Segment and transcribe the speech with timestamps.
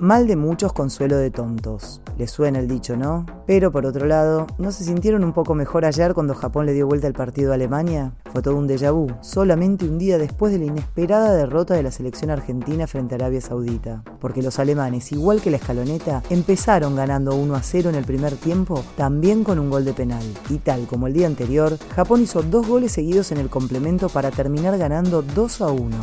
[0.00, 2.00] Mal de muchos, consuelo de tontos.
[2.16, 3.26] Les suena el dicho, ¿no?
[3.46, 6.86] Pero por otro lado, ¿no se sintieron un poco mejor ayer cuando Japón le dio
[6.86, 8.14] vuelta el partido a Alemania?
[8.32, 11.90] Fue todo un déjà vu, solamente un día después de la inesperada derrota de la
[11.90, 14.02] selección argentina frente a Arabia Saudita.
[14.20, 18.36] Porque los alemanes, igual que la escaloneta, empezaron ganando 1 a 0 en el primer
[18.36, 20.24] tiempo, también con un gol de penal.
[20.48, 24.30] Y tal como el día anterior, Japón hizo dos goles seguidos en el complemento para
[24.30, 25.96] terminar ganando 2 a 1.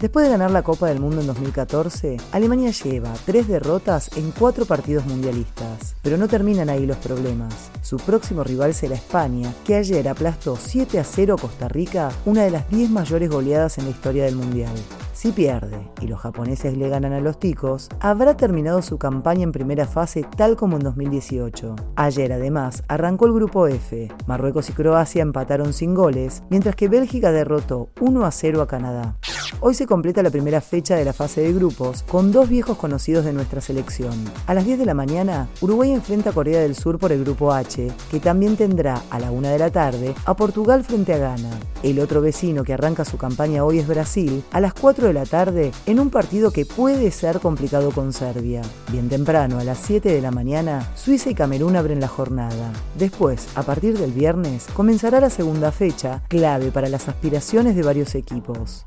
[0.00, 4.66] Después de ganar la Copa del Mundo en 2014, Alemania lleva tres derrotas en cuatro
[4.66, 5.96] partidos mundialistas.
[6.02, 7.70] Pero no terminan ahí los problemas.
[7.80, 12.42] Su próximo rival será España, que ayer aplastó 7 a 0 a Costa Rica, una
[12.42, 14.74] de las 10 mayores goleadas en la historia del Mundial.
[15.14, 19.52] Si pierde y los japoneses le ganan a los ticos, habrá terminado su campaña en
[19.52, 21.74] primera fase tal como en 2018.
[21.96, 24.12] Ayer además arrancó el grupo F.
[24.26, 29.16] Marruecos y Croacia empataron sin goles, mientras que Bélgica derrotó 1 a 0 a Canadá.
[29.60, 33.24] Hoy se completa la primera fecha de la fase de grupos con dos viejos conocidos
[33.24, 34.12] de nuestra selección.
[34.46, 37.52] A las 10 de la mañana, Uruguay enfrenta a Corea del Sur por el grupo
[37.52, 41.50] H, que también tendrá a la 1 de la tarde a Portugal frente a Ghana.
[41.82, 45.26] El otro vecino que arranca su campaña hoy es Brasil, a las 4 de la
[45.26, 48.62] tarde, en un partido que puede ser complicado con Serbia.
[48.90, 52.72] Bien temprano, a las 7 de la mañana, Suiza y Camerún abren la jornada.
[52.98, 58.14] Después, a partir del viernes, comenzará la segunda fecha, clave para las aspiraciones de varios
[58.14, 58.86] equipos.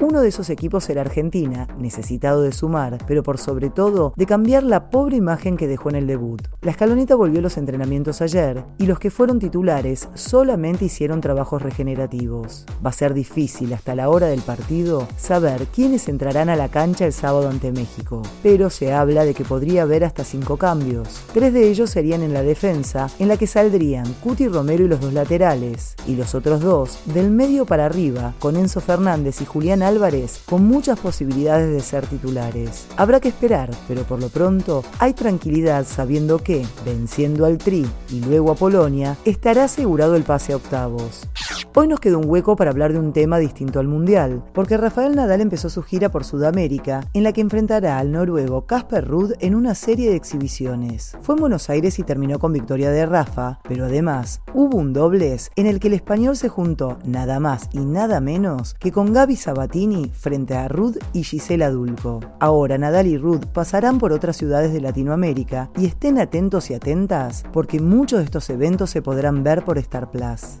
[0.00, 4.64] Uno de esos equipos era Argentina, necesitado de sumar, pero por sobre todo de cambiar
[4.64, 6.42] la pobre imagen que dejó en el debut.
[6.62, 11.62] La escaloneta volvió a los entrenamientos ayer y los que fueron titulares solamente hicieron trabajos
[11.62, 12.66] regenerativos.
[12.84, 17.06] Va a ser difícil hasta la hora del partido saber quiénes entrarán a la cancha
[17.06, 21.22] el sábado ante México, pero se habla de que podría haber hasta cinco cambios.
[21.32, 25.00] Tres de ellos serían en la defensa, en la que saldrían Cuti Romero y los
[25.00, 29.83] dos laterales, y los otros dos del medio para arriba, con Enzo Fernández y Julián
[29.84, 32.86] Álvarez con muchas posibilidades de ser titulares.
[32.96, 38.20] Habrá que esperar, pero por lo pronto hay tranquilidad sabiendo que, venciendo al Tri y
[38.20, 41.28] luego a Polonia, estará asegurado el pase a octavos.
[41.76, 45.16] Hoy nos queda un hueco para hablar de un tema distinto al Mundial, porque Rafael
[45.16, 49.56] Nadal empezó su gira por Sudamérica, en la que enfrentará al noruego Casper Ruud en
[49.56, 51.16] una serie de exhibiciones.
[51.22, 55.50] Fue en Buenos Aires y terminó con victoria de Rafa, pero además hubo un dobles
[55.56, 59.34] en el que el español se juntó nada más y nada menos que con Gaby
[59.34, 62.20] Sabatini frente a Ruud y Gisela Dulco.
[62.38, 67.42] Ahora Nadal y Ruud pasarán por otras ciudades de Latinoamérica y estén atentos y atentas
[67.52, 70.60] porque muchos de estos eventos se podrán ver por Star Plus.